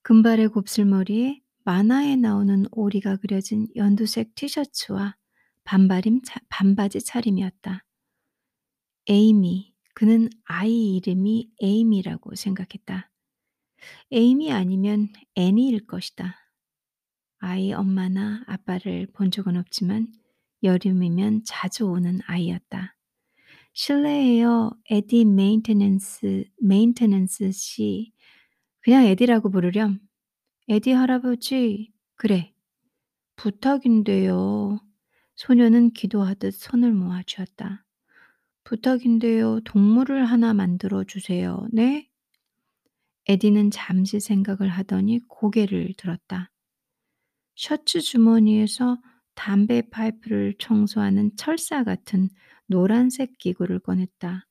금발의 0.02 0.50
곱슬머리에 0.50 1.42
만화에 1.64 2.18
나오는 2.18 2.66
오리가 2.72 3.16
그려진 3.16 3.68
연두색 3.76 4.36
티셔츠와 4.36 5.16
반바림, 5.66 6.22
반바지 6.50 7.02
차림이었다. 7.02 7.84
에이미, 9.08 9.74
그는 9.94 10.30
아이 10.46 10.96
이름이 10.96 11.52
에이미라고 11.62 12.36
생각했다. 12.36 13.12
에이미 14.12 14.52
아니면 14.52 15.10
애니일 15.36 15.86
것이다. 15.88 16.36
아이 17.40 17.74
엄마나 17.74 18.44
아빠를 18.48 19.08
본 19.14 19.32
적은 19.32 19.58
없지만 19.58 20.08
여름이면 20.64 21.44
자주 21.46 21.86
오는 21.86 22.20
아이였다. 22.26 22.96
실례해요. 23.74 24.72
에디 24.90 25.26
Maintenance, 25.26 26.46
Maintenance 26.62 27.52
씨. 27.52 28.14
그냥 28.82 29.06
에디라고 29.06 29.50
부르렴. 29.50 30.00
에디 30.70 30.92
할아버지. 30.92 31.92
그래. 32.16 32.54
부탁인데요. 33.36 34.80
소녀는 35.36 35.92
기도하듯 35.92 36.54
손을 36.54 36.94
모아 36.94 37.22
주었다. 37.24 37.86
부탁인데요. 38.64 39.60
동물을 39.62 40.26
하나 40.26 40.54
만들어 40.54 41.04
주세요. 41.04 41.68
네? 41.72 42.10
에디는 43.28 43.72
잠시 43.72 44.20
생각을 44.20 44.70
하더니 44.70 45.20
고개를 45.28 45.94
들었다. 45.98 46.52
셔츠 47.56 48.02
주머니에서 48.02 48.98
담배 49.34 49.82
파이프를 49.90 50.56
청소하는 50.60 51.36
철사 51.36 51.84
같은 51.84 52.30
노란색 52.68 53.38
기구를 53.38 53.80
꺼냈다. 53.80 54.48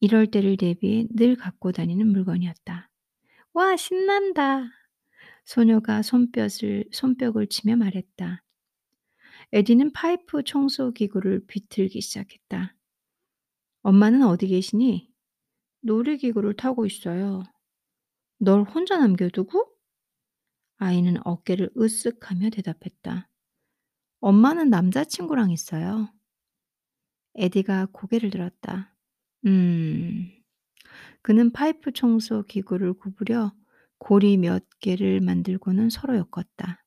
이럴 0.00 0.26
때를 0.28 0.56
대비해 0.56 1.06
늘 1.10 1.36
갖고 1.36 1.72
다니는 1.72 2.06
물건이었다. 2.08 2.90
와, 3.54 3.76
신난다. 3.76 4.70
소녀가 5.44 6.02
손뼉을, 6.02 6.84
손뼉을 6.92 7.48
치며 7.48 7.76
말했다. 7.76 8.42
에디는 9.52 9.92
파이프 9.92 10.44
청소 10.44 10.92
기구를 10.92 11.46
비틀기 11.46 12.00
시작했다. 12.00 12.76
엄마는 13.82 14.22
어디 14.22 14.48
계시니? 14.48 15.10
놀이기구를 15.80 16.54
타고 16.54 16.84
있어요. 16.84 17.42
널 18.38 18.62
혼자 18.62 18.98
남겨두고? 18.98 19.72
아이는 20.76 21.16
어깨를 21.24 21.70
으쓱하며 21.74 22.52
대답했다. 22.54 23.28
엄마는 24.20 24.68
남자친구랑 24.70 25.50
있어요. 25.50 26.12
에디가 27.34 27.88
고개를 27.92 28.30
들었다. 28.30 28.94
음. 29.46 30.30
그는 31.22 31.52
파이프 31.52 31.92
청소 31.92 32.42
기구를 32.42 32.94
구부려 32.94 33.52
고리 33.98 34.36
몇 34.36 34.64
개를 34.80 35.20
만들고는 35.20 35.90
서로 35.90 36.16
엮었다. 36.16 36.84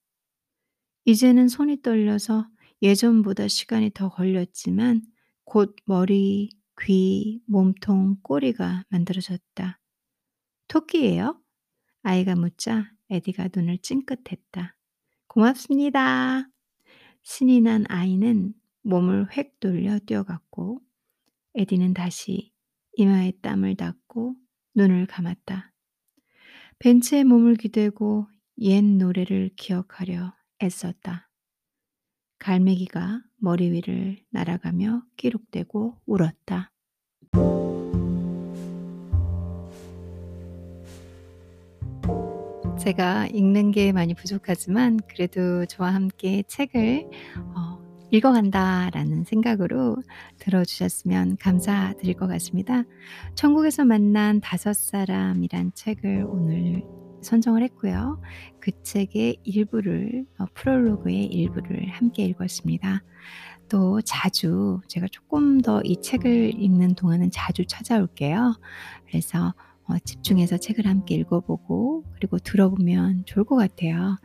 이제는 1.06 1.48
손이 1.48 1.82
떨려서 1.82 2.48
예전보다 2.82 3.48
시간이 3.48 3.92
더 3.94 4.10
걸렸지만 4.10 5.02
곧 5.44 5.76
머리, 5.86 6.50
귀, 6.82 7.42
몸통, 7.48 8.18
꼬리가 8.22 8.86
만들어졌다. 8.90 9.80
토끼예요? 10.68 11.40
아이가 12.04 12.36
묻자 12.36 12.92
에디가 13.10 13.50
눈을 13.56 13.80
찡긋했다. 13.80 14.76
고맙습니다. 15.28 16.48
신이 17.24 17.62
난 17.62 17.86
아이는 17.88 18.54
몸을 18.84 19.36
획 19.38 19.60
돌려 19.60 20.00
뛰어갔고 20.00 20.82
에디는 21.56 21.94
다시 21.94 22.52
이마에 22.94 23.34
땀을 23.42 23.76
닦고 23.76 24.36
눈을 24.76 25.06
감았다. 25.08 25.74
벤치에 26.80 27.24
몸을 27.24 27.56
기대고 27.56 28.28
옛 28.60 28.84
노래를 28.84 29.52
기억하려 29.56 30.34
애썼다. 30.62 31.30
갈매기가 32.38 33.22
머리 33.38 33.72
위를 33.72 34.18
날아가며 34.30 35.04
기록되고 35.18 35.98
울었다. 36.06 36.72
제가 42.80 43.28
읽는 43.28 43.72
게 43.72 43.92
많이 43.92 44.14
부족하지만 44.14 45.00
그래도 45.08 45.66
저와 45.66 45.94
함께 45.94 46.44
책을 46.48 47.10
어 47.56 47.80
읽어간다라는 48.12 49.24
생각으로 49.24 49.98
들어주셨으면 50.40 51.38
감사드릴 51.38 52.16
것 52.16 52.28
같습니다. 52.28 52.84
천국에서 53.36 53.86
만난 53.86 54.42
다섯 54.42 54.74
사람이란 54.74 55.72
책을 55.76 56.26
오늘 56.28 56.84
선정을 57.22 57.64
했고요. 57.64 58.22
그 58.60 58.72
책의 58.84 59.38
일부를 59.44 60.26
어 60.40 60.46
프롤로그의 60.54 61.26
일부를 61.26 61.90
함께 61.90 62.26
읽었습니다. 62.26 63.04
또 63.70 64.02
자주 64.02 64.82
제가 64.88 65.08
조금 65.12 65.62
더 65.62 65.82
이 65.86 66.02
책을 66.02 66.62
읽는 66.62 66.96
동안은 66.96 67.32
자주 67.32 67.66
찾아올게요. 67.66 68.60
그래서 69.08 69.54
어 69.88 69.98
집중해서 70.00 70.58
책을 70.58 70.86
함께 70.88 71.16
읽어보고 71.16 72.06
그리고 72.16 72.38
들어보면 72.40 73.24
좋을 73.26 73.46
것 73.46 73.56
같아요. 73.56 74.18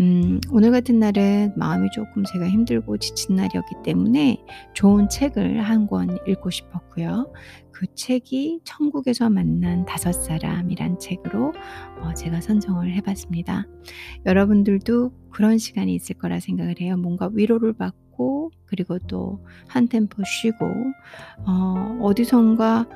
음 0.00 0.40
오늘 0.50 0.72
같은 0.72 0.98
날은 0.98 1.52
마음이 1.56 1.88
조금 1.92 2.24
제가 2.24 2.48
힘들고 2.48 2.98
지친 2.98 3.36
날이었기 3.36 3.76
때문에 3.84 4.44
좋은 4.74 5.08
책을 5.08 5.62
한 5.62 5.86
권 5.86 6.18
읽고 6.26 6.50
싶었고요. 6.50 7.32
그 7.70 7.86
책이 7.94 8.60
천국에서 8.64 9.30
만난 9.30 9.84
다섯 9.84 10.12
사람이란 10.12 10.98
책으로 10.98 11.52
어 12.00 12.14
제가 12.14 12.40
선정을 12.40 12.92
해 12.92 13.00
봤습니다. 13.02 13.66
여러분들도 14.26 15.12
그런 15.30 15.58
시간이 15.58 15.94
있을 15.94 16.16
거라 16.18 16.40
생각을 16.40 16.80
해요. 16.80 16.96
뭔가 16.96 17.30
위로를 17.32 17.72
받고 17.74 18.50
그리고 18.66 18.98
또 18.98 19.40
한 19.68 19.86
템포 19.88 20.22
쉬고 20.24 20.66
어 21.46 21.98
어디선가 22.02 22.86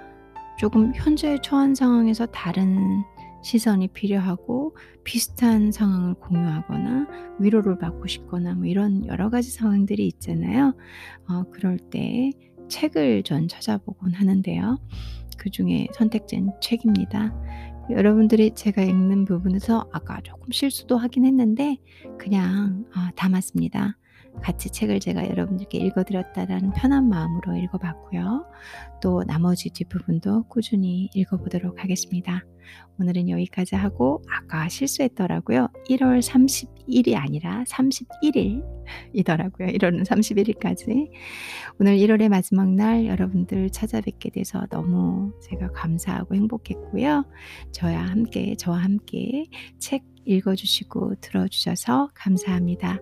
조금 0.59 0.93
현재 0.95 1.39
처한 1.43 1.75
상황에서 1.77 2.27
다른 2.27 2.77
시선이 3.43 3.89
필요하고 3.89 4.77
비슷한 5.05 5.73
상황을 5.73 6.15
공유하거나 6.15 7.07
위로를 7.39 7.79
받고 7.79 8.07
싶거나 8.07 8.55
뭐 8.55 8.67
이런 8.67 9.07
여러 9.07 9.31
가지 9.31 9.51
상황들이 9.51 10.07
있잖아요. 10.07 10.75
어 11.29 11.45
그럴 11.51 11.79
때 11.79 12.33
책을 12.69 13.23
전 13.23 13.49
찾아보곤 13.49 14.13
하는데요. 14.13 14.79
그 15.39 15.51
중에 15.51 15.89
선택된 15.95 16.53
책입니다. 16.61 17.33
여러분들이 17.91 18.55
제가 18.55 18.83
읽는 18.83 19.25
부분에서 19.25 19.89
아까 19.93 20.21
조금 20.23 20.51
실수도 20.53 20.99
하긴 20.99 21.25
했는데 21.25 21.79
그냥 22.19 22.85
어 22.95 23.15
담았습니다. 23.17 23.97
같이 24.43 24.71
책을 24.71 25.01
제가 25.01 25.29
여러분들께 25.29 25.79
읽어 25.79 26.05
드렸다라는 26.05 26.73
편한 26.73 27.09
마음으로 27.09 27.57
읽어 27.57 27.79
봤고요. 27.79 28.47
또 29.01 29.25
나머지 29.25 29.71
뒷부분도 29.71 30.45
꾸준히 30.45 31.09
읽어 31.15 31.39
보도록 31.39 31.83
하겠습니다. 31.83 32.45
오늘은 33.01 33.29
여기까지 33.29 33.77
하고 33.77 34.23
아까 34.29 34.69
실수했더라고요. 34.69 35.69
1월 35.89 36.21
30일이 36.21 37.15
아니라 37.15 37.63
31일 37.65 38.65
이더라고요. 39.13 39.69
1월은 39.69 40.05
31일까지. 40.05 41.11
오늘 41.79 41.97
1월의 41.97 42.29
마지막 42.29 42.69
날 42.75 43.07
여러분들 43.07 43.71
찾아뵙게 43.71 44.31
돼서 44.31 44.67
너무 44.71 45.33
제가 45.43 45.71
감사하고 45.73 46.35
행복했고요. 46.35 47.25
저와 47.71 47.99
함께 47.99 48.57
저와 48.57 48.79
함께 48.79 49.47
책 49.79 50.03
읽어주시고 50.25 51.17
들어주셔서 51.21 52.11
감사합니다. 52.15 52.99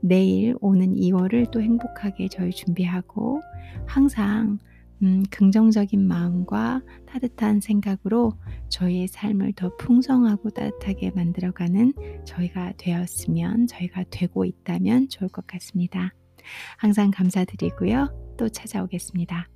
내일 0.00 0.56
오는 0.60 0.94
2월을 0.94 1.50
또 1.50 1.62
행복하게 1.62 2.28
저희 2.28 2.50
준비하고 2.50 3.40
항상 3.86 4.58
음, 5.02 5.22
긍정적인 5.30 6.06
마음과 6.06 6.82
따뜻한 7.06 7.60
생각으로 7.60 8.32
저희의 8.68 9.08
삶을 9.08 9.52
더 9.54 9.74
풍성하고 9.76 10.50
따뜻하게 10.50 11.10
만들어가는 11.10 11.92
저희가 12.24 12.72
되었으면, 12.78 13.66
저희가 13.66 14.04
되고 14.10 14.44
있다면 14.44 15.08
좋을 15.08 15.28
것 15.28 15.46
같습니다. 15.46 16.14
항상 16.78 17.10
감사드리고요. 17.10 18.34
또 18.38 18.48
찾아오겠습니다. 18.48 19.48